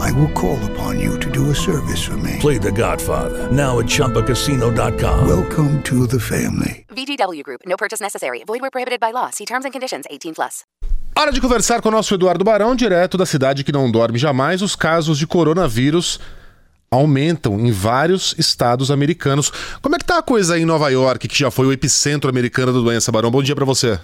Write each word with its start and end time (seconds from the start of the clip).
I 0.00 0.12
will 0.12 0.32
call 0.32 0.58
upon 0.70 1.00
you 1.00 1.18
to 1.18 1.30
do 1.30 1.50
a 1.50 1.54
service 1.54 2.02
for 2.02 2.16
me. 2.16 2.36
Play 2.40 2.58
The 2.58 2.70
Godfather 2.70 3.50
now 3.50 3.78
at 3.78 3.86
ChumbaCasino.com. 3.86 5.26
Welcome 5.26 5.82
to 5.82 6.06
the 6.06 6.20
family. 6.20 6.86
VGW 6.94 7.42
Group. 7.42 7.62
No 7.66 7.76
purchase 7.76 8.00
necessary. 8.00 8.44
Void 8.46 8.60
where 8.60 8.70
prohibited 8.70 9.00
by 9.00 9.12
law. 9.12 9.30
See 9.30 9.44
terms 9.44 9.64
and 9.64 9.72
conditions. 9.72 10.04
18 10.10 10.34
plus. 10.34 10.64
Hora 11.16 11.32
de 11.32 11.40
conversar 11.40 11.82
com 11.82 11.88
o 11.88 11.92
nosso 11.92 12.14
Eduardo 12.14 12.44
Barão, 12.44 12.76
direto 12.76 13.16
da 13.16 13.26
cidade 13.26 13.64
que 13.64 13.72
não 13.72 13.90
dorme 13.90 14.18
jamais. 14.18 14.62
Os 14.62 14.76
casos 14.76 15.18
de 15.18 15.26
coronavírus 15.26 16.20
aumentam 16.90 17.58
em 17.58 17.72
vários 17.72 18.34
estados 18.38 18.90
americanos. 18.90 19.52
Como 19.82 19.96
é 19.96 19.98
que 19.98 20.04
tá 20.04 20.18
a 20.18 20.22
coisa 20.22 20.54
aí 20.54 20.62
em 20.62 20.64
Nova 20.64 20.88
York, 20.90 21.26
que 21.26 21.38
já 21.38 21.50
foi 21.50 21.66
o 21.66 21.72
epicentro 21.72 22.30
americano 22.30 22.72
da 22.72 22.78
doença, 22.78 23.10
Barão? 23.10 23.30
Bom 23.32 23.42
dia 23.42 23.54
para 23.56 23.64
você. 23.64 23.98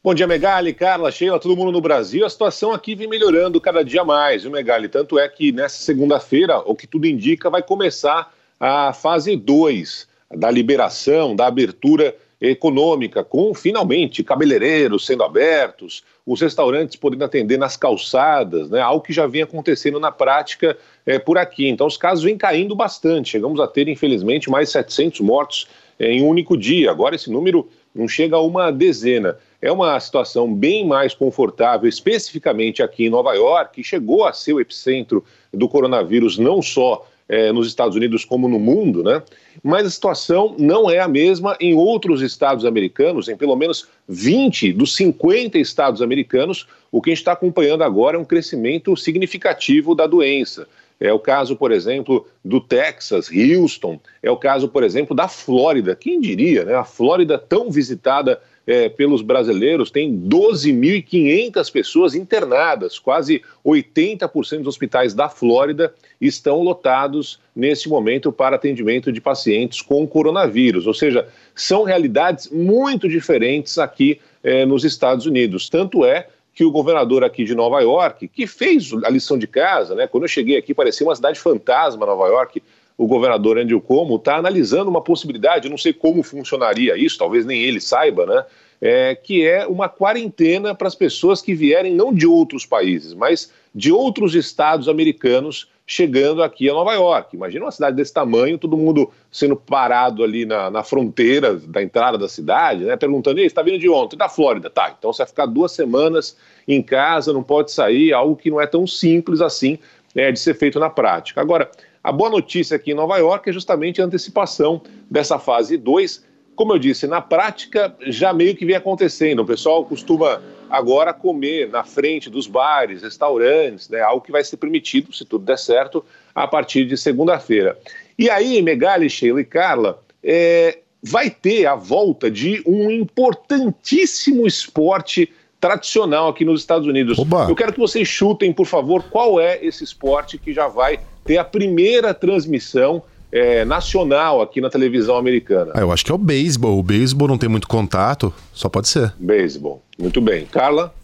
Bom 0.00 0.14
dia, 0.14 0.28
Megali, 0.28 0.72
Carla, 0.72 1.10
Sheila, 1.10 1.40
todo 1.40 1.56
mundo 1.56 1.72
no 1.72 1.80
Brasil. 1.80 2.24
A 2.24 2.30
situação 2.30 2.72
aqui 2.72 2.94
vem 2.94 3.08
melhorando 3.08 3.60
cada 3.60 3.82
dia 3.82 4.04
mais, 4.04 4.42
viu, 4.42 4.52
Megali? 4.52 4.88
Tanto 4.88 5.18
é 5.18 5.28
que 5.28 5.50
nessa 5.50 5.82
segunda-feira, 5.82 6.60
o 6.60 6.72
que 6.76 6.86
tudo 6.86 7.04
indica, 7.04 7.50
vai 7.50 7.64
começar 7.64 8.32
a 8.60 8.92
fase 8.92 9.34
2 9.34 10.06
da 10.36 10.52
liberação, 10.52 11.34
da 11.34 11.48
abertura 11.48 12.14
econômica, 12.40 13.24
com 13.24 13.52
finalmente 13.52 14.22
cabeleireiros 14.22 15.04
sendo 15.04 15.24
abertos, 15.24 16.04
os 16.24 16.40
restaurantes 16.40 16.94
podendo 16.94 17.24
atender 17.24 17.58
nas 17.58 17.76
calçadas, 17.76 18.70
né? 18.70 18.80
Algo 18.80 19.02
que 19.02 19.12
já 19.12 19.26
vem 19.26 19.42
acontecendo 19.42 19.98
na 19.98 20.12
prática 20.12 20.78
é, 21.04 21.18
por 21.18 21.36
aqui. 21.36 21.68
Então, 21.68 21.88
os 21.88 21.96
casos 21.96 22.22
vêm 22.22 22.38
caindo 22.38 22.76
bastante. 22.76 23.30
Chegamos 23.30 23.58
a 23.58 23.66
ter, 23.66 23.88
infelizmente, 23.88 24.48
mais 24.48 24.70
700 24.70 25.18
mortos 25.20 25.66
é, 25.98 26.12
em 26.12 26.22
um 26.22 26.28
único 26.28 26.56
dia. 26.56 26.88
Agora, 26.88 27.16
esse 27.16 27.28
número 27.28 27.68
não 27.94 28.06
chega 28.06 28.36
a 28.36 28.40
uma 28.40 28.70
dezena. 28.70 29.36
É 29.60 29.72
uma 29.72 29.98
situação 29.98 30.52
bem 30.52 30.86
mais 30.86 31.14
confortável, 31.14 31.88
especificamente 31.88 32.82
aqui 32.82 33.06
em 33.06 33.10
Nova 33.10 33.34
York, 33.34 33.74
que 33.74 33.84
chegou 33.84 34.24
a 34.24 34.32
ser 34.32 34.52
o 34.52 34.60
epicentro 34.60 35.24
do 35.52 35.68
coronavírus, 35.68 36.38
não 36.38 36.62
só 36.62 37.06
é, 37.28 37.52
nos 37.52 37.66
Estados 37.66 37.94
Unidos 37.94 38.24
como 38.24 38.48
no 38.48 38.58
mundo, 38.58 39.02
né? 39.02 39.22
Mas 39.62 39.86
a 39.86 39.90
situação 39.90 40.54
não 40.58 40.88
é 40.88 40.98
a 40.98 41.08
mesma 41.08 41.56
em 41.60 41.74
outros 41.74 42.22
estados 42.22 42.64
americanos, 42.64 43.28
em 43.28 43.36
pelo 43.36 43.56
menos 43.56 43.86
20 44.08 44.72
dos 44.72 44.94
50 44.96 45.58
estados 45.58 46.00
americanos. 46.00 46.66
O 46.90 47.02
que 47.02 47.10
a 47.10 47.12
gente 47.12 47.20
está 47.20 47.32
acompanhando 47.32 47.82
agora 47.82 48.16
é 48.16 48.20
um 48.20 48.24
crescimento 48.24 48.96
significativo 48.96 49.94
da 49.94 50.06
doença. 50.06 50.66
É 51.00 51.12
o 51.12 51.18
caso, 51.18 51.54
por 51.54 51.70
exemplo, 51.70 52.26
do 52.44 52.60
Texas, 52.60 53.30
Houston, 53.30 54.00
é 54.22 54.30
o 54.30 54.36
caso, 54.36 54.68
por 54.68 54.82
exemplo, 54.82 55.14
da 55.14 55.28
Flórida. 55.28 55.94
Quem 55.94 56.20
diria, 56.20 56.64
né? 56.64 56.74
A 56.74 56.84
Flórida 56.84 57.38
tão 57.38 57.70
visitada 57.70 58.40
é, 58.68 58.86
pelos 58.86 59.22
brasileiros, 59.22 59.90
tem 59.90 60.14
12.500 60.28 61.72
pessoas 61.72 62.14
internadas, 62.14 62.98
quase 62.98 63.42
80% 63.64 64.58
dos 64.58 64.66
hospitais 64.66 65.14
da 65.14 65.30
Flórida 65.30 65.94
estão 66.20 66.60
lotados 66.60 67.40
nesse 67.56 67.88
momento 67.88 68.30
para 68.30 68.56
atendimento 68.56 69.10
de 69.10 69.22
pacientes 69.22 69.80
com 69.80 70.06
coronavírus. 70.06 70.86
Ou 70.86 70.92
seja, 70.92 71.26
são 71.54 71.82
realidades 71.82 72.50
muito 72.50 73.08
diferentes 73.08 73.78
aqui 73.78 74.20
é, 74.44 74.66
nos 74.66 74.84
Estados 74.84 75.24
Unidos. 75.24 75.70
Tanto 75.70 76.04
é 76.04 76.28
que 76.58 76.64
o 76.64 76.72
governador 76.72 77.22
aqui 77.22 77.44
de 77.44 77.54
Nova 77.54 77.80
York, 77.80 78.26
que 78.26 78.44
fez 78.44 78.92
a 79.04 79.08
lição 79.08 79.38
de 79.38 79.46
casa, 79.46 79.94
né? 79.94 80.08
Quando 80.08 80.24
eu 80.24 80.28
cheguei 80.28 80.56
aqui, 80.56 80.74
parecia 80.74 81.06
uma 81.06 81.14
cidade 81.14 81.38
fantasma, 81.38 82.04
Nova 82.04 82.26
York 82.26 82.60
o 82.96 83.06
governador 83.06 83.56
Andrew 83.58 83.80
Cuomo 83.80 84.16
está 84.16 84.38
analisando 84.38 84.90
uma 84.90 85.00
possibilidade, 85.00 85.68
não 85.68 85.78
sei 85.78 85.92
como 85.92 86.20
funcionaria 86.20 86.96
isso, 86.96 87.16
talvez 87.16 87.46
nem 87.46 87.62
ele 87.62 87.80
saiba, 87.80 88.26
né? 88.26 88.44
É, 88.80 89.14
que 89.14 89.46
é 89.46 89.68
uma 89.68 89.88
quarentena 89.88 90.74
para 90.74 90.88
as 90.88 90.96
pessoas 90.96 91.40
que 91.40 91.54
vierem 91.54 91.94
não 91.94 92.12
de 92.12 92.26
outros 92.26 92.66
países, 92.66 93.14
mas 93.14 93.52
de 93.72 93.92
outros 93.92 94.34
estados 94.34 94.88
americanos 94.88 95.68
chegando 95.90 96.42
aqui 96.42 96.68
a 96.68 96.74
Nova 96.74 96.92
York. 96.92 97.34
Imagina 97.34 97.64
uma 97.64 97.70
cidade 97.70 97.96
desse 97.96 98.12
tamanho, 98.12 98.58
todo 98.58 98.76
mundo 98.76 99.10
sendo 99.32 99.56
parado 99.56 100.22
ali 100.22 100.44
na, 100.44 100.70
na 100.70 100.82
fronteira 100.84 101.54
da 101.54 101.82
entrada 101.82 102.18
da 102.18 102.28
cidade, 102.28 102.84
né? 102.84 102.94
Perguntando, 102.94 103.40
está 103.40 103.62
vindo 103.62 103.78
de 103.78 103.88
ontem? 103.88 104.14
Da 104.14 104.28
Flórida. 104.28 104.68
Tá, 104.68 104.94
então 104.96 105.10
você 105.10 105.22
vai 105.22 105.28
ficar 105.28 105.46
duas 105.46 105.72
semanas 105.72 106.36
em 106.68 106.82
casa, 106.82 107.32
não 107.32 107.42
pode 107.42 107.72
sair, 107.72 108.12
algo 108.12 108.36
que 108.36 108.50
não 108.50 108.60
é 108.60 108.66
tão 108.66 108.86
simples 108.86 109.40
assim 109.40 109.78
né, 110.14 110.30
de 110.30 110.38
ser 110.38 110.54
feito 110.54 110.78
na 110.78 110.90
prática. 110.90 111.40
Agora, 111.40 111.70
a 112.04 112.12
boa 112.12 112.28
notícia 112.28 112.76
aqui 112.76 112.90
em 112.90 112.94
Nova 112.94 113.16
York 113.16 113.48
é 113.48 113.52
justamente 113.52 114.02
a 114.02 114.04
antecipação 114.04 114.82
dessa 115.10 115.38
fase 115.38 115.78
2. 115.78 116.22
Como 116.54 116.74
eu 116.74 116.78
disse, 116.78 117.06
na 117.06 117.22
prática 117.22 117.96
já 118.02 118.34
meio 118.34 118.54
que 118.54 118.66
vem 118.66 118.76
acontecendo. 118.76 119.40
O 119.40 119.46
pessoal 119.46 119.86
costuma 119.86 120.42
agora 120.70 121.12
comer 121.12 121.68
na 121.68 121.84
frente 121.84 122.28
dos 122.30 122.46
bares, 122.46 123.02
restaurantes, 123.02 123.88
né, 123.88 124.00
algo 124.00 124.20
que 124.20 124.32
vai 124.32 124.44
ser 124.44 124.56
permitido, 124.56 125.12
se 125.12 125.24
tudo 125.24 125.44
der 125.44 125.58
certo, 125.58 126.04
a 126.34 126.46
partir 126.46 126.84
de 126.84 126.96
segunda-feira. 126.96 127.78
E 128.18 128.28
aí, 128.28 128.60
Megali, 128.62 129.08
Sheila 129.08 129.40
e 129.40 129.44
Carla, 129.44 130.02
é, 130.22 130.78
vai 131.02 131.30
ter 131.30 131.66
a 131.66 131.74
volta 131.74 132.30
de 132.30 132.62
um 132.66 132.90
importantíssimo 132.90 134.46
esporte 134.46 135.32
tradicional 135.60 136.28
aqui 136.28 136.44
nos 136.44 136.60
Estados 136.60 136.86
Unidos. 136.86 137.18
Oba. 137.18 137.46
Eu 137.48 137.54
quero 137.54 137.72
que 137.72 137.78
vocês 137.78 138.06
chutem, 138.06 138.52
por 138.52 138.66
favor, 138.66 139.04
qual 139.04 139.40
é 139.40 139.58
esse 139.64 139.82
esporte 139.82 140.38
que 140.38 140.52
já 140.52 140.68
vai 140.68 141.00
ter 141.24 141.38
a 141.38 141.44
primeira 141.44 142.14
transmissão 142.14 143.02
é, 143.30 143.64
nacional 143.64 144.40
aqui 144.40 144.60
na 144.60 144.70
televisão 144.70 145.16
americana. 145.16 145.72
Ah, 145.74 145.80
eu 145.80 145.92
acho 145.92 146.04
que 146.04 146.10
é 146.10 146.14
o 146.14 146.18
beisebol. 146.18 146.78
O 146.78 146.82
beisebol 146.82 147.28
não 147.28 147.38
tem 147.38 147.48
muito 147.48 147.68
contato, 147.68 148.32
só 148.52 148.68
pode 148.68 148.88
ser. 148.88 149.12
Beisebol. 149.18 149.82
Muito 149.98 150.20
bem. 150.20 150.46
Carla? 150.46 150.94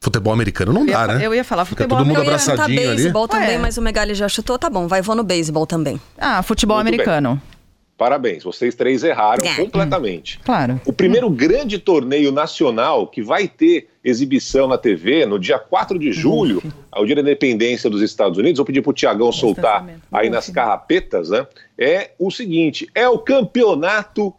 Futebol 0.00 0.32
americano 0.32 0.72
não 0.72 0.80
Eu 0.80 0.88
ia 0.88 1.06
dá, 1.06 1.14
né? 1.14 1.24
eu 1.26 1.32
ia 1.34 1.44
falar 1.44 1.64
Fica 1.64 1.84
futebol 1.84 1.98
todo 1.98 2.06
mundo 2.08 2.16
americano. 2.16 2.30
Eu 2.30 2.32
ia 2.34 2.38
chutar 2.40 2.52
abraçadinho 2.64 2.88
ali. 2.88 2.96
beisebol 2.96 3.28
também, 3.28 3.50
Ué. 3.50 3.58
mas 3.58 3.78
o 3.78 3.82
Megali 3.82 4.14
já 4.14 4.28
chutou, 4.28 4.58
tá 4.58 4.68
bom, 4.68 4.88
vai, 4.88 5.00
vou 5.00 5.14
no 5.14 5.22
beisebol 5.22 5.64
também. 5.64 6.00
Ah, 6.18 6.42
futebol 6.42 6.78
Muito 6.78 6.90
bem. 6.90 6.96
Parabéns, 8.02 8.42
vocês 8.42 8.74
três 8.74 9.04
erraram 9.04 9.44
É. 9.46 9.54
completamente. 9.54 10.40
Claro. 10.44 10.80
O 10.84 10.92
primeiro 10.92 11.30
grande 11.30 11.78
torneio 11.78 12.32
nacional 12.32 13.06
que 13.06 13.22
vai 13.22 13.46
ter 13.46 13.90
exibição 14.02 14.66
na 14.66 14.76
TV 14.76 15.24
no 15.24 15.38
dia 15.38 15.56
4 15.56 15.96
de 16.00 16.10
julho, 16.12 16.60
ao 16.90 17.06
dia 17.06 17.14
da 17.14 17.20
independência 17.22 17.88
dos 17.88 18.02
Estados 18.02 18.38
Unidos, 18.38 18.58
vou 18.58 18.66
pedir 18.66 18.82
para 18.82 18.90
o 18.90 18.92
Tiagão 18.92 19.30
soltar 19.30 19.86
aí 20.10 20.28
nas 20.28 20.50
carrapetas, 20.50 21.30
né? 21.30 21.46
É 21.78 22.10
o 22.18 22.28
seguinte: 22.28 22.88
é 22.92 23.08
o 23.08 23.18
campeonato 23.18 24.34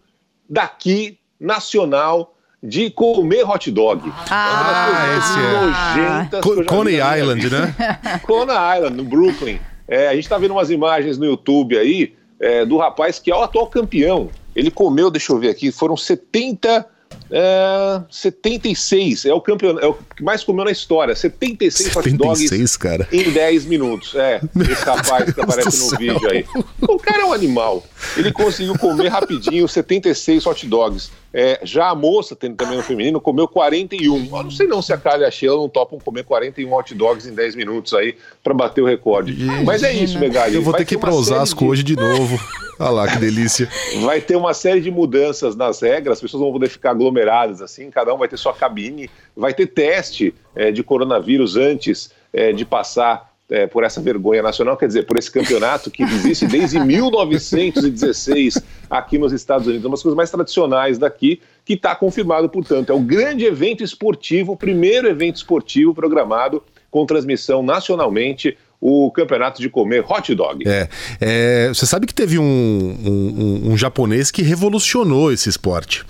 daqui 0.49 1.17
nacional 1.39 2.35
de 2.61 2.89
comer 2.89 3.49
hot 3.49 3.71
dog. 3.71 4.11
Ah, 4.29 5.05
esse 5.17 6.37
é. 6.37 6.41
Co- 6.41 6.49
eu 6.51 6.55
já 6.57 6.61
vi 6.63 6.67
Coney 6.67 6.95
Island, 6.95 7.49
né? 7.49 7.75
Coney 8.23 8.55
Island, 8.77 8.97
no 8.97 9.03
Brooklyn. 9.05 9.57
É, 9.87 10.09
a 10.09 10.15
gente 10.15 10.27
tá 10.27 10.37
vendo 10.37 10.51
umas 10.51 10.69
imagens 10.69 11.17
no 11.17 11.25
YouTube 11.25 11.77
aí 11.77 12.13
é, 12.43 12.65
do 12.65 12.77
rapaz 12.77 13.19
que 13.19 13.31
é 13.31 13.35
o 13.35 13.41
atual 13.41 13.67
campeão. 13.67 14.29
Ele 14.53 14.69
comeu, 14.69 15.09
deixa 15.09 15.31
eu 15.31 15.39
ver 15.39 15.49
aqui, 15.49 15.71
foram 15.71 15.95
70. 15.95 16.85
É, 17.35 18.01
76, 18.11 19.25
é 19.25 19.33
o 19.33 19.41
campeão, 19.41 19.79
é 19.79 19.87
o 19.87 19.95
que 20.15 20.21
mais 20.23 20.43
comeu 20.43 20.63
na 20.63 20.69
história, 20.71 21.15
76, 21.15 21.95
hot 21.95 22.07
dogs 22.11 22.41
76, 22.43 22.77
cara. 22.77 23.07
em 23.11 23.23
10 23.31 23.65
minutos. 23.65 24.13
É, 24.13 24.39
esse 24.69 24.83
rapaz 24.85 25.33
que 25.33 25.41
aparece 25.41 25.65
no 25.65 25.71
céu. 25.89 25.97
vídeo 25.97 26.29
aí. 26.29 26.45
O 26.81 26.99
cara 26.99 27.23
é 27.23 27.25
um 27.25 27.33
animal. 27.33 27.83
Ele 28.15 28.31
conseguiu 28.31 28.77
comer 28.77 29.07
rapidinho 29.07 29.67
76 29.67 30.45
hot 30.45 30.67
dogs. 30.67 31.09
É, 31.35 31.59
já 31.63 31.89
a 31.89 31.95
moça, 31.95 32.35
tem 32.35 32.53
também 32.53 32.77
no 32.77 32.83
feminino, 32.83 33.19
comeu 33.19 33.47
41. 33.47 34.25
Eu 34.37 34.43
não 34.43 34.51
sei 34.51 34.67
não 34.67 34.83
se 34.83 34.93
a 34.93 34.97
Carla 34.97 35.23
e 35.23 35.25
a 35.25 35.31
Sheila 35.31 35.57
não 35.57 35.67
topam 35.67 35.97
comer 35.97 36.23
41 36.25 36.71
hot 36.71 36.93
dogs 36.93 37.27
em 37.27 37.33
10 37.33 37.55
minutos 37.55 37.95
aí 37.95 38.15
pra 38.43 38.53
bater 38.53 38.81
o 38.81 38.85
recorde. 38.85 39.33
Mas 39.65 39.81
é 39.81 39.91
isso, 39.91 40.19
Megali. 40.19 40.53
Eu 40.53 40.61
vou 40.61 40.71
Vai 40.71 40.81
ter 40.81 40.85
que 40.85 40.93
ir 40.93 40.99
pra 40.99 41.11
Osasco 41.11 41.63
de- 41.63 41.69
hoje 41.71 41.81
de 41.83 41.95
novo. 41.95 42.39
Olha 42.79 42.89
lá, 42.89 43.07
que 43.07 43.17
delícia. 43.17 43.69
Vai 44.01 44.21
ter 44.21 44.35
uma 44.35 44.53
série 44.53 44.81
de 44.81 44.89
mudanças 44.89 45.55
nas 45.55 45.81
regras, 45.81 46.17
as 46.17 46.21
pessoas 46.21 46.41
vão 46.41 46.51
poder 46.51 46.69
ficar 46.69 46.91
aglomeradas 46.91 47.61
assim, 47.61 47.89
cada 47.91 48.13
um 48.13 48.17
vai 48.17 48.27
ter 48.27 48.37
sua 48.37 48.53
cabine, 48.53 49.09
vai 49.35 49.53
ter 49.53 49.67
teste 49.67 50.33
é, 50.55 50.71
de 50.71 50.83
coronavírus 50.83 51.55
antes 51.55 52.11
é, 52.31 52.51
de 52.51 52.65
passar 52.65 53.33
é, 53.49 53.67
por 53.67 53.83
essa 53.83 54.01
vergonha 54.01 54.41
nacional, 54.41 54.75
quer 54.75 54.87
dizer, 54.87 55.05
por 55.05 55.17
esse 55.17 55.31
campeonato 55.31 55.91
que 55.91 56.01
existe 56.01 56.47
desde 56.47 56.79
1916 56.81 58.57
aqui 58.89 59.17
nos 59.17 59.31
Estados 59.31 59.67
Unidos, 59.67 59.85
uma 59.85 59.91
das 59.91 60.01
coisas 60.01 60.17
mais 60.17 60.31
tradicionais 60.31 60.97
daqui, 60.97 61.39
que 61.63 61.73
está 61.73 61.95
confirmado, 61.95 62.49
portanto, 62.49 62.91
é 62.91 62.95
o 62.95 62.99
grande 62.99 63.45
evento 63.45 63.83
esportivo, 63.83 64.53
o 64.53 64.57
primeiro 64.57 65.07
evento 65.07 65.35
esportivo 65.35 65.93
programado 65.93 66.63
com 66.89 67.05
transmissão 67.05 67.61
nacionalmente 67.63 68.57
o 68.85 69.09
campeonato 69.11 69.61
de 69.61 69.69
comer 69.69 70.03
hot 70.05 70.35
dog. 70.35 70.67
É, 70.67 70.89
é, 71.21 71.67
você 71.69 71.85
sabe 71.85 72.05
que 72.05 72.13
teve 72.13 72.37
um, 72.37 72.43
um, 72.43 73.71
um, 73.71 73.77
japonês 73.77 74.29
que 74.29 74.41
revolucionou 74.41 75.31
esse 75.31 75.47
esporte. 75.47 76.03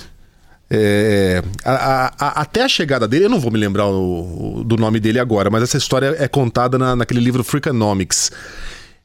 É, 0.71 1.43
a, 1.63 2.11
a, 2.17 2.41
até 2.41 2.63
a 2.63 2.67
chegada 2.67 3.07
dele, 3.07 3.25
eu 3.25 3.29
não 3.29 3.39
vou 3.39 3.51
me 3.51 3.59
lembrar 3.59 3.85
o, 3.85 4.63
do 4.65 4.75
nome 4.75 4.99
dele 4.99 5.19
agora, 5.19 5.51
mas 5.51 5.61
essa 5.61 5.77
história 5.77 6.15
é 6.17 6.27
contada 6.27 6.79
na, 6.79 6.95
naquele 6.95 7.19
livro 7.19 7.43
Freakonomics. 7.43 8.31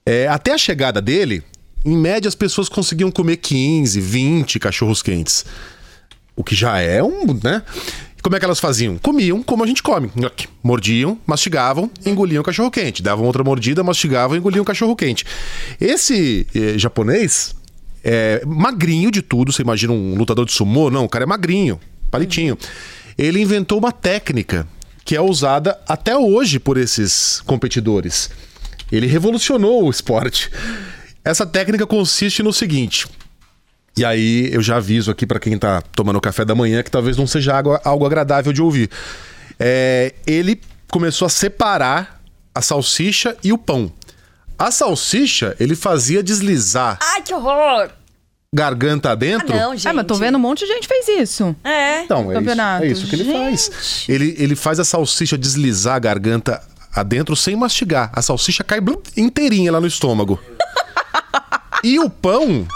É, 0.07 0.27
até 0.29 0.55
a 0.55 0.59
chegada 0.59 1.03
dele, 1.03 1.43
em 1.85 1.95
média 1.95 2.27
as 2.27 2.35
pessoas 2.35 2.71
conseguiam 2.71 3.11
comer 3.11 3.37
15, 3.37 4.01
20 4.01 4.59
cachorros 4.59 5.03
quentes. 5.03 5.45
O 6.35 6.43
que 6.43 6.55
já 6.55 6.81
é 6.81 7.03
um, 7.03 7.39
né? 7.45 7.63
Como 8.29 8.37
é 8.37 8.39
que 8.39 8.45
elas 8.45 8.61
faziam? 8.61 8.99
Comiam 8.99 9.43
como 9.43 9.65
a 9.65 9.67
gente 9.67 9.83
come. 9.83 10.11
Mordiam, 10.63 11.19
mastigavam, 11.27 11.91
engoliam 12.05 12.43
o 12.43 12.45
cachorro 12.45 12.71
quente. 12.71 13.03
Davam 13.03 13.25
outra 13.25 13.43
mordida, 13.43 13.83
mastigavam, 13.83 14.37
engoliam 14.37 14.61
o 14.61 14.67
cachorro 14.67 14.95
quente. 14.95 15.25
Esse 15.81 16.47
eh, 16.55 16.77
japonês 16.77 17.55
é 18.05 18.43
magrinho 18.47 19.11
de 19.11 19.23
tudo. 19.23 19.51
Você 19.51 19.63
imagina 19.63 19.95
um 19.95 20.15
lutador 20.15 20.45
de 20.45 20.53
sumô? 20.53 20.91
Não, 20.91 21.07
o 21.07 21.09
cara 21.09 21.25
é 21.25 21.27
magrinho, 21.27 21.81
palitinho. 22.11 22.59
Ele 23.17 23.41
inventou 23.41 23.79
uma 23.79 23.93
técnica 23.93 24.69
que 25.07 25.17
é 25.17 25.21
usada 25.23 25.81
até 25.89 26.15
hoje 26.15 26.59
por 26.59 26.77
esses 26.77 27.41
competidores. 27.47 28.29
Ele 28.93 29.07
revolucionou 29.07 29.87
o 29.87 29.91
esporte. 29.91 30.51
Essa 31.25 31.47
técnica 31.47 31.87
consiste 31.87 32.43
no 32.43 32.53
seguinte: 32.53 33.07
e 33.99 34.05
aí 34.05 34.49
eu 34.53 34.63
já 34.63 34.77
aviso 34.77 35.11
aqui 35.11 35.27
para 35.27 35.41
quem 35.41 35.55
está 35.55 35.83
tomando 35.95 36.21
café 36.21 36.45
da 36.45 36.55
manhã 36.55 36.83
que 36.83 36.91
talvez 36.91 37.17
não 37.17 37.27
seja 37.27 37.57
algo, 37.57 37.79
algo 37.85 38.07
agradável 38.07 38.53
de 38.53 38.63
ouvir. 38.63 38.91
É, 39.59 40.15
ele 40.27 40.61
começou 40.91 41.27
a 41.27 41.29
separar 41.29 42.21
a 42.55 42.63
salsicha 42.63 43.37
e 43.43 43.53
o 43.53 43.59
pão. 43.59 43.93
A 44.59 44.71
salsicha 44.71 45.55
ele 45.61 45.77
fazia 45.77 46.23
deslizar. 46.23 46.99
Ai, 47.01 47.23
que 47.23 47.33
horror! 47.33 47.91
Garganta 48.55 49.15
dentro. 49.15 49.53
Ah, 49.53 49.57
não, 49.61 49.73
gente. 49.77 49.89
Ah, 49.89 49.93
mas 49.93 50.07
tô 50.07 50.15
vendo 50.15 50.37
um 50.37 50.41
monte 50.41 50.61
de 50.61 50.67
gente 50.67 50.89
fez 50.89 51.07
isso. 51.09 51.55
É. 51.63 52.03
Então, 52.03 52.33
é 52.33 52.41
isso, 52.41 52.61
é 52.83 52.87
isso 52.87 53.07
que 53.07 53.15
ele 53.17 53.25
Gente. 53.25 53.69
faz. 53.69 54.05
Ele, 54.09 54.35
ele 54.39 54.57
faz 54.57 54.81
a 54.81 54.85
salsicha 54.85 55.37
deslizar 55.37 55.97
a 55.97 55.99
garganta 55.99 56.63
adentro 56.95 57.37
sem 57.37 57.55
mastigar. 57.55 58.11
A 58.13 58.23
salsicha 58.23 58.65
cai 58.65 58.81
blum, 58.81 59.01
inteirinha 59.17 59.71
lá 59.71 59.81
no 59.81 59.87
estômago. 59.87 60.41
E 61.85 61.99
o 61.99 62.11
pão, 62.11 62.67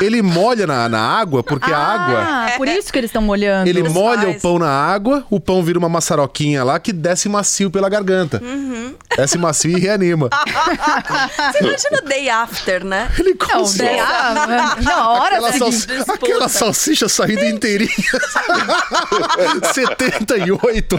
ele 0.00 0.20
molha 0.22 0.66
na, 0.66 0.88
na 0.88 1.00
água, 1.00 1.42
porque 1.42 1.72
a 1.72 1.78
água. 1.78 2.20
Ah, 2.20 2.52
por 2.56 2.68
isso 2.68 2.92
que 2.92 2.98
eles 2.98 3.08
estão 3.08 3.22
molhando. 3.22 3.68
Ele 3.68 3.82
molha 3.88 4.22
faz. 4.22 4.36
o 4.36 4.40
pão 4.40 4.58
na 4.58 4.68
água, 4.70 5.24
o 5.30 5.40
pão 5.40 5.62
vira 5.62 5.78
uma 5.78 5.88
maçaroquinha 5.88 6.62
lá 6.64 6.78
que 6.78 6.92
desce 6.92 7.28
macio 7.28 7.70
pela 7.70 7.88
garganta. 7.88 8.40
Uhum. 8.44 8.94
Desce 9.16 9.38
macio 9.38 9.70
e 9.76 9.80
reanima. 9.80 10.28
Você 11.52 11.64
imagina 11.64 11.98
o 12.02 12.08
day 12.08 12.28
after, 12.28 12.84
né? 12.84 13.10
Ele 13.18 13.30
Não, 13.30 13.46
começou. 13.46 13.78
daí, 13.86 13.98
ah, 14.00 14.76
não, 14.82 14.92
a 14.92 15.08
hora 15.10 15.36
Aquela, 15.36 15.52
salsi- 15.52 15.86
aquela 16.08 16.48
salsicha 16.48 17.08
saindo 17.08 17.44
inteirinha. 17.44 17.88
78. 19.72 20.96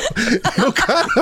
E 0.58 0.62
o 0.62 0.74
cara. 0.74 1.08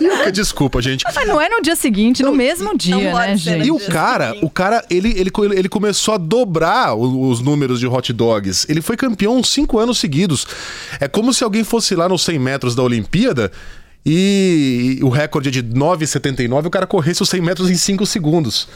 E 0.00 0.08
o- 0.28 0.32
Desculpa, 0.32 0.80
gente. 0.82 1.04
Mas 1.14 1.26
não 1.28 1.40
é 1.40 1.48
no 1.48 1.60
dia 1.62 1.76
seguinte, 1.76 2.22
no 2.22 2.32
mesmo 2.34 2.76
dia, 2.76 3.12
né, 3.14 3.26
né? 3.28 3.36
gente? 3.36 3.66
E 3.66 3.70
o 3.70 3.78
cara, 3.78 4.34
o 4.42 4.50
cara, 4.56 4.82
ele, 4.88 5.10
ele, 5.10 5.30
ele 5.54 5.68
começou 5.68 6.14
a 6.14 6.16
dobrar 6.16 6.94
o- 6.94 7.28
os 7.28 7.40
números 7.40 7.78
de 7.78 7.86
hot 7.86 8.10
dogs. 8.12 8.64
Ele 8.70 8.80
foi 8.80 8.96
campeão 8.96 9.42
cinco 9.44 9.78
anos 9.78 9.98
seguidos. 9.98 10.46
É 10.98 11.06
como 11.06 11.32
se 11.34 11.44
alguém 11.44 11.62
fosse 11.62 11.94
lá 11.94 12.08
nos 12.08 12.22
100 12.24 12.38
metros 12.38 12.74
da 12.74 12.82
Olimpíada 12.82 13.52
e 14.04 14.98
o 15.02 15.08
recorde 15.10 15.48
é 15.50 15.52
de 15.52 15.62
9,79 15.62 16.66
o 16.66 16.70
cara 16.70 16.86
corresse 16.86 17.22
os 17.22 17.28
100 17.28 17.40
metros 17.42 17.68
em 17.70 17.76
5 17.76 18.06
segundos. 18.06 18.66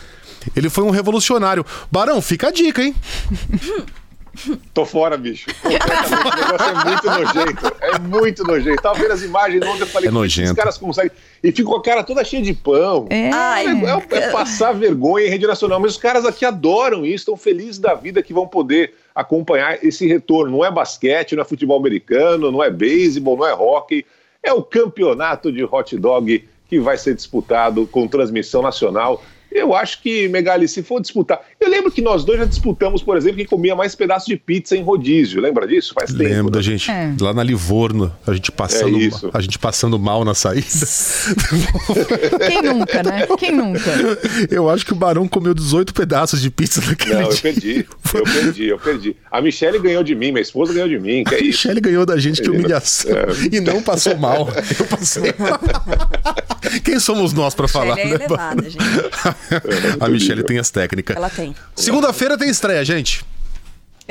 Ele 0.55 0.69
foi 0.69 0.85
um 0.85 0.91
revolucionário. 0.91 1.65
Barão, 1.91 2.21
fica 2.21 2.49
a 2.49 2.51
dica, 2.53 2.83
hein? 2.83 2.95
Tô 4.73 4.85
fora, 4.87 5.17
bicho. 5.17 5.47
Completamente. 5.61 6.21
O 6.31 6.53
negócio 6.53 6.69
é 6.71 6.85
muito 6.85 7.07
nojento. 7.07 7.73
É 7.81 7.99
muito 7.99 8.45
nojento. 8.45 8.83
Tava 8.83 8.99
vendo 8.99 9.13
as 9.13 9.23
imagens 9.23 9.65
ontem, 9.67 9.81
eu 9.81 9.87
falei, 9.87 10.09
É 10.09 10.13
nojento. 10.13 10.51
os 10.51 10.57
caras 10.57 10.79
conseguem. 10.79 11.11
E 11.43 11.51
ficam 11.53 11.73
com 11.73 11.79
a 11.79 11.83
cara 11.83 12.03
toda 12.03 12.23
cheia 12.25 12.43
de 12.43 12.53
pão. 12.55 13.07
É. 13.11 13.31
Ai, 13.33 13.67
É, 13.67 14.17
é 14.17 14.31
passar 14.31 14.73
vergonha 14.73 15.27
em 15.27 15.31
rede 15.31 15.47
nacional, 15.47 15.81
mas 15.81 15.93
os 15.93 15.99
caras 15.99 16.25
aqui 16.25 16.45
adoram 16.45 17.05
isso, 17.05 17.17
estão 17.17 17.37
felizes 17.37 17.79
da 17.79 17.95
vida 17.95 18.23
que 18.23 18.33
vão 18.33 18.47
poder 18.47 18.95
acompanhar 19.15 19.83
esse 19.85 20.07
retorno. 20.07 20.57
Não 20.59 20.65
é 20.65 20.71
basquete, 20.71 21.35
não 21.35 21.43
é 21.43 21.45
futebol 21.45 21.79
americano, 21.79 22.51
não 22.51 22.63
é 22.63 22.71
beisebol, 22.71 23.37
não 23.37 23.47
é 23.47 23.55
hockey. 23.55 24.05
É 24.43 24.53
o 24.53 24.63
campeonato 24.63 25.53
de 25.53 25.65
hot 25.65 25.97
dog 25.99 26.49
que 26.69 26.79
vai 26.81 26.97
ser 26.97 27.15
disputado 27.15 27.87
com 27.87 28.07
transmissão 28.07 28.63
nacional. 28.63 29.23
Eu 29.51 29.75
acho 29.75 30.01
que, 30.01 30.29
Megali, 30.29 30.69
se 30.69 30.81
for 30.83 31.01
disputar. 31.01 31.41
Eu 31.63 31.69
lembro 31.69 31.91
que 31.91 32.01
nós 32.01 32.25
dois 32.25 32.39
já 32.39 32.47
disputamos, 32.47 33.03
por 33.03 33.19
exemplo, 33.19 33.37
quem 33.37 33.45
comia 33.45 33.77
mais 33.77 33.95
pedaços 33.95 34.27
de 34.27 34.35
pizza 34.35 34.75
em 34.75 34.83
rodízio. 34.83 35.43
Lembra 35.43 35.67
disso? 35.67 35.93
Faz 35.93 36.11
tempo. 36.11 36.23
Lembro 36.23 36.45
né? 36.47 36.51
da 36.53 36.63
gente 36.63 36.91
É. 36.91 37.15
lá 37.21 37.35
na 37.35 37.43
Livorno, 37.43 38.11
a 38.27 38.33
gente 38.33 38.51
passando, 38.51 38.97
É 38.97 39.01
isso. 39.03 39.29
a 39.31 39.41
gente 39.43 39.59
passando 39.59 39.99
mal 39.99 40.25
na 40.25 40.33
saída. 40.33 40.67
Quem 42.47 42.63
nunca, 42.63 43.03
né? 43.03 43.27
Quem 43.39 43.53
nunca? 43.53 43.91
Eu 44.51 44.71
acho 44.71 44.87
que 44.87 44.93
o 44.93 44.97
Barão 44.97 45.29
comeu 45.29 45.53
18 45.53 45.93
pedaços 45.93 46.41
de 46.41 46.51
pizza 46.51 46.81
naquele 46.81 47.15
Não, 47.17 47.21
eu 47.25 47.29
dia. 47.29 47.41
perdi. 47.43 47.87
Eu 48.15 48.23
perdi, 48.25 48.65
eu 48.69 48.79
perdi. 48.79 49.17
A 49.31 49.43
Michelle 49.43 49.79
ganhou 49.79 50.03
de 50.03 50.15
mim, 50.15 50.33
minha 50.33 50.41
esposa 50.43 50.73
ganhou 50.73 50.89
de 50.89 50.99
mim. 50.99 51.25
Que 51.25 51.35
é 51.35 51.39
A 51.39 51.41
isso? 51.41 51.47
Michelle 51.69 51.81
ganhou 51.83 52.07
da 52.07 52.17
gente, 52.19 52.41
que 52.41 52.49
humilhação. 52.49 53.11
É. 53.13 53.27
E 53.53 53.61
não 53.61 53.83
passou 53.83 54.17
mal. 54.17 54.49
Eu 54.81 54.87
passei 54.87 55.35
mal. 55.39 55.61
Quem 56.85 56.99
somos 56.99 57.33
nós 57.35 57.55
pra 57.55 57.69
falar, 57.69 57.99
é 57.99 58.05
né? 58.07 58.15
elevada. 58.15 58.65
A 60.01 60.09
Michelle 60.09 60.43
tem 60.45 60.59
as 60.59 60.71
técnicas. 60.71 61.17
Ela 61.17 61.29
tem. 61.29 61.50
Segunda-feira 61.75 62.37
tem 62.37 62.49
estreia, 62.49 62.85
gente. 62.85 63.25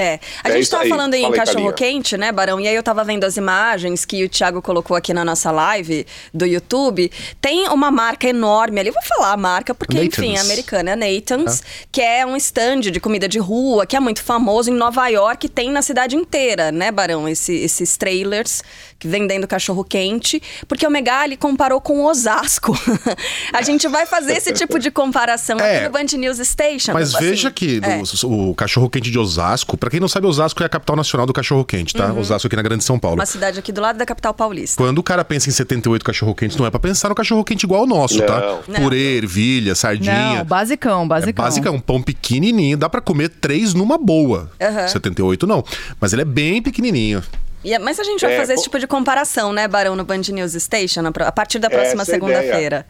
É. 0.02 0.18
A 0.44 0.48
É 0.48 0.52
gente 0.54 0.62
isso 0.62 0.72
tava 0.72 0.84
aí. 0.84 0.90
falando 0.90 1.14
em 1.14 1.30
cachorro 1.34 1.74
quente, 1.74 2.16
né, 2.16 2.32
Barão? 2.32 2.58
E 2.58 2.68
aí 2.70 2.74
eu 2.74 2.82
tava 2.82 3.04
vendo 3.04 3.26
as 3.26 3.36
imagens 3.36 4.06
que 4.06 4.24
o 4.24 4.30
Thiago 4.30 4.62
colocou 4.62 4.96
aqui 4.96 5.14
na 5.14 5.26
nossa 5.26 5.52
live 5.52 6.06
do 6.34 6.46
YouTube. 6.46 7.12
Tem 7.42 7.68
uma 7.68 7.92
marca 7.92 8.26
enorme 8.28 8.80
ali, 8.80 8.88
eu 8.90 8.94
vou 8.94 9.04
falar 9.04 9.34
a 9.34 9.38
marca, 9.38 9.76
porque, 9.76 10.02
enfim, 10.02 10.30
é 10.30 10.32
Nathan's. 10.36 10.46
americana, 10.46 10.92
é 10.92 10.96
Nathan's, 10.96 11.62
que 11.92 12.00
é 12.02 12.26
um 12.26 12.38
stand 12.38 12.80
de 12.80 13.00
comida 13.02 13.28
de 13.28 13.40
rua, 13.40 13.86
que 13.86 13.96
é 13.98 14.00
muito 14.00 14.24
famoso 14.24 14.70
em 14.72 14.74
Nova 14.74 15.06
York, 15.10 15.50
tem 15.50 15.70
na 15.70 15.82
cidade 15.82 16.16
inteira, 16.16 16.72
né, 16.72 16.92
Barão? 16.92 17.28
Esse- 17.28 17.58
esses 17.58 17.98
trailers 17.98 18.64
que 18.98 19.08
vendendo 19.08 19.48
cachorro 19.48 19.84
quente, 19.84 20.42
porque 20.68 20.88
o 20.88 20.90
Megali 20.90 21.36
comparou 21.36 21.82
com 21.82 22.06
Osasco. 22.06 22.74
a 23.54 23.62
gente 23.62 23.88
vai 23.88 24.06
fazer 24.06 24.34
esse 24.38 24.54
tipo 24.54 24.80
de 24.80 24.92
comparação 24.92 25.60
É. 25.60 25.76
aqui 25.78 25.86
no 25.86 25.92
Band 25.92 26.18
News 26.18 26.38
Station. 26.40 26.94
Mas 26.94 27.14
assim. 27.16 27.26
veja 27.26 27.52
que 27.52 27.80
É. 27.84 27.98
no- 27.98 28.50
o 28.52 28.56
cachorro-quente 28.56 29.10
de 29.12 29.20
Osasco, 29.20 29.78
pra 29.78 29.89
quem 29.90 30.00
não 30.00 30.08
sabe, 30.08 30.28
Osasco 30.28 30.62
é 30.64 30.66
a 30.66 30.70
capital 30.70 30.96
nacional 30.96 31.26
do 31.26 31.34
cachorro-quente, 31.34 31.94
tá? 31.94 32.12
Osasco 32.14 32.48
aqui 32.48 32.56
na 32.56 32.62
Grande 32.62 32.84
São 32.84 32.98
Paulo. 33.00 33.16
Uhum. 33.16 33.20
Uma 33.22 33.26
cidade 33.26 33.60
aqui 33.60 33.72
do 33.72 33.82
lado 33.82 33.98
da 33.98 34.06
capital 34.06 34.34
paulista. 34.34 34.82
Quando 34.82 34.98
o 35.00 35.04
cara 35.04 35.24
pensa 35.26 35.50
em 35.50 35.52
78 35.52 36.04
cachorro-quentes, 36.06 36.58
não 36.58 36.66
é 36.66 36.70
pra 36.72 36.80
pensar 36.80 37.10
no 37.10 37.16
cachorro-quente 37.16 37.66
igual 37.66 37.84
o 37.84 37.88
nosso, 37.88 38.22
tá? 38.24 38.60
Não. 38.68 38.82
Purê, 38.82 39.18
ervilha, 39.18 39.76
sardinha. 39.76 40.38
Não, 40.40 40.46
basicão, 40.46 41.04
É 41.04 41.08
basicão. 41.08 41.74
é 41.74 41.76
um 41.76 41.80
pão 41.80 42.02
pequenininho, 42.02 42.78
dá 42.78 42.90
pra 42.90 43.02
comer 43.02 43.30
três 43.30 43.74
numa 43.74 43.98
boa. 43.98 44.52
Aham. 44.62 44.88
78 44.88 45.46
não, 45.48 45.64
mas 46.00 46.14
ele 46.14 46.22
é 46.22 46.26
bem 46.26 46.62
pequenininho. 46.62 47.24
E 47.64 47.74
é- 47.74 47.80
mas 47.80 48.00
a 48.00 48.04
gente 48.04 48.22
vai 48.22 48.36
É, 48.36 48.38
fazer 48.38 48.54
esse 48.54 48.62
co- 48.64 48.70
tipo 48.70 48.80
de 48.80 48.88
comparação, 48.88 49.52
né, 49.52 49.68
Barão, 49.68 49.96
no 49.96 50.06
Band 50.06 50.22
News 50.32 50.54
Station, 50.54 51.02
a 51.06 51.32
partir 51.32 51.60
da 51.60 51.70
próxima 51.70 52.04
é 52.04 52.06
segunda-feira. 52.06 52.86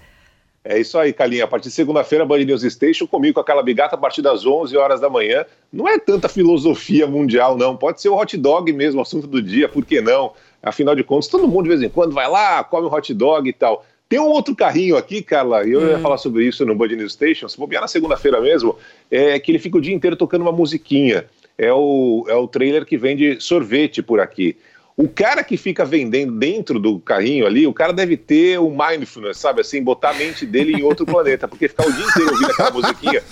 É 0.69 0.79
isso 0.79 0.99
aí, 0.99 1.11
Calinha. 1.11 1.45
A 1.45 1.47
partir 1.47 1.69
de 1.69 1.73
segunda-feira, 1.73 2.23
Band 2.23 2.45
News 2.45 2.61
Station, 2.61 3.07
comigo 3.07 3.33
com 3.33 3.39
aquela 3.39 3.63
bigata 3.63 3.95
a 3.95 3.97
partir 3.97 4.21
das 4.21 4.45
11 4.45 4.77
horas 4.77 5.01
da 5.01 5.09
manhã. 5.09 5.43
Não 5.73 5.87
é 5.87 5.97
tanta 5.97 6.29
filosofia 6.29 7.07
mundial, 7.07 7.57
não. 7.57 7.75
Pode 7.75 7.99
ser 7.99 8.09
o 8.09 8.15
hot 8.15 8.37
dog 8.37 8.71
mesmo, 8.71 9.01
assunto 9.01 9.25
do 9.25 9.41
dia, 9.41 9.67
por 9.67 9.83
que 9.83 9.99
não? 9.99 10.31
Afinal 10.61 10.93
de 10.93 11.03
contas, 11.03 11.27
todo 11.27 11.47
mundo 11.47 11.63
de 11.63 11.69
vez 11.69 11.81
em 11.81 11.89
quando 11.89 12.13
vai 12.13 12.29
lá, 12.29 12.63
come 12.63 12.85
um 12.85 12.93
hot 12.93 13.11
dog 13.15 13.49
e 13.49 13.53
tal. 13.53 13.83
Tem 14.07 14.19
um 14.19 14.27
outro 14.27 14.55
carrinho 14.55 14.95
aqui, 14.95 15.23
Carla, 15.23 15.67
e 15.67 15.71
eu 15.71 15.89
ia 15.89 15.97
falar 15.97 16.19
sobre 16.19 16.45
isso 16.45 16.63
no 16.67 16.75
Band 16.75 16.89
News 16.89 17.13
Station, 17.13 17.49
se 17.49 17.57
bobear 17.57 17.81
na 17.81 17.87
segunda-feira 17.87 18.39
mesmo, 18.39 18.77
é 19.09 19.39
que 19.39 19.51
ele 19.51 19.57
fica 19.57 19.79
o 19.79 19.81
dia 19.81 19.95
inteiro 19.95 20.15
tocando 20.15 20.43
uma 20.43 20.51
musiquinha. 20.51 21.25
É 21.57 21.73
o, 21.73 22.25
é 22.27 22.35
o 22.35 22.47
trailer 22.47 22.85
que 22.85 22.95
vende 22.95 23.41
sorvete 23.41 24.03
por 24.03 24.19
aqui. 24.19 24.55
O 25.01 25.07
cara 25.07 25.45
que 25.45 25.55
fica 25.55 25.85
vendendo 25.85 26.33
dentro 26.33 26.77
do 26.77 26.99
carrinho 26.99 27.47
ali, 27.47 27.65
o 27.65 27.73
cara 27.73 27.93
deve 27.93 28.17
ter 28.17 28.59
o 28.59 28.69
mindfulness, 28.69 29.37
sabe? 29.37 29.61
Assim, 29.61 29.81
botar 29.81 30.09
a 30.09 30.13
mente 30.13 30.45
dele 30.45 30.73
em 30.73 30.83
outro 30.83 31.05
planeta, 31.05 31.47
porque 31.47 31.69
ficar 31.69 31.87
o 31.87 31.93
dia 31.93 32.03
inteiro 32.03 32.31
ouvindo 32.31 32.51
aquela 32.51 32.71
musiquinha. 32.71 33.23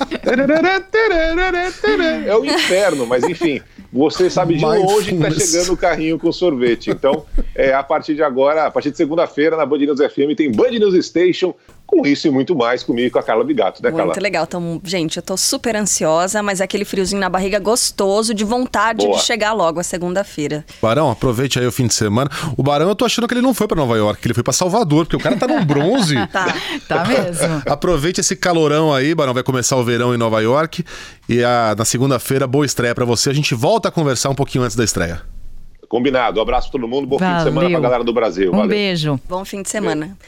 É 2.26 2.38
o 2.38 2.46
inferno, 2.46 3.06
mas 3.06 3.26
enfim, 3.26 3.62
você 3.92 4.30
sabe 4.30 4.56
de 4.56 4.64
longe 4.64 5.12
que 5.12 5.18
tá 5.18 5.30
chegando 5.30 5.74
o 5.74 5.78
carrinho 5.78 6.18
com 6.18 6.32
sorvete. 6.32 6.90
Então, 6.90 7.26
é, 7.54 7.74
a 7.74 7.84
partir 7.84 8.16
de 8.16 8.24
agora, 8.24 8.68
a 8.68 8.72
partir 8.72 8.92
de 8.92 8.96
segunda-feira, 8.96 9.58
na 9.58 9.66
Band 9.66 9.80
News 9.80 10.00
FM, 10.00 10.38
tem 10.38 10.50
Band 10.50 10.72
News 10.72 11.06
Station, 11.06 11.54
com 11.88 12.06
isso 12.06 12.28
e 12.28 12.30
muito 12.32 12.54
mais 12.54 12.84
comigo 12.84 13.08
e 13.08 13.10
com 13.10 13.18
a 13.18 13.24
Carla 13.24 13.44
Bigato, 13.46 13.82
né, 13.82 13.90
Carla? 13.90 14.08
Muito 14.08 14.20
legal. 14.22 14.44
Então, 14.44 14.80
gente, 14.84 15.16
eu 15.18 15.24
tô 15.24 15.38
super 15.38 15.74
ansiosa, 15.76 16.44
mas 16.44 16.60
é 16.60 16.66
aquele 16.66 16.84
friozinho 16.84 17.20
na 17.22 17.30
barriga 17.30 17.58
gostoso, 17.60 18.34
de 18.34 18.44
vontade 18.44 19.06
Boa. 19.06 19.18
de 19.18 19.24
chegar 19.24 19.54
logo 19.54 19.80
a 19.80 19.84
segunda-feira. 19.84 20.66
Barão, 20.82 21.10
aproveite 21.10 21.58
aí 21.60 21.66
o 21.66 21.72
fim 21.72 21.88
de 21.88 21.94
semana. 21.94 22.30
O 22.58 22.62
Barão, 22.62 22.90
eu 22.90 22.96
tô 22.96 23.06
achando 23.06 23.28
que 23.28 23.34
ele 23.34 23.42
não 23.42 23.54
foi 23.54 23.68
pra 23.68 23.78
Nova 23.78 23.96
York, 23.98 24.22
que 24.22 24.28
ele 24.28 24.34
foi 24.34 24.44
pra 24.44 24.52
Salvador, 24.54 25.06
porque 25.06 25.16
o 25.16 25.20
cara 25.20 25.38
tá 25.38 25.48
num 25.48 25.64
bronze. 25.66 26.16
Tá. 26.28 26.54
Tá 26.88 27.06
mesmo. 27.06 27.62
Aproveite 27.66 28.20
esse 28.20 28.36
calorão 28.36 28.94
aí, 28.94 29.16
Barão. 29.16 29.34
Vai 29.34 29.44
começar 29.44 29.78
o 29.78 29.84
verão 29.84 30.14
em 30.14 30.18
Nova 30.18 30.42
York. 30.42 30.84
E 31.30 31.42
a- 31.44 31.74
na 31.78 31.86
segunda-feira, 31.86 32.46
boa 32.46 32.66
estreia 32.66 32.94
pra 32.94 33.06
você. 33.06 33.30
A 33.30 33.34
gente 33.34 33.56
volta 33.56 33.88
a 33.88 33.92
conversar 33.92 34.30
um 34.30 34.36
pouquinho 34.36 34.64
antes 34.66 34.76
da 34.76 34.84
estreia. 34.84 35.22
Combinado. 35.88 36.40
Um 36.40 36.44
abraço 36.44 36.70
pra 36.70 36.82
todo 36.82 36.90
mundo, 36.90 37.08
bom 37.08 37.18
fim 37.18 37.24
de 37.26 37.44
semana 37.44 37.52
Valeu. 37.54 37.72
pra 37.72 37.80
galera 37.80 38.04
do 38.04 38.12
Brasil. 38.12 38.50
Um 38.50 38.56
Valeu. 38.58 38.68
beijo. 38.68 39.18
Bom 39.30 39.46
fim 39.46 39.62
de 39.62 39.70
semana. 39.70 40.18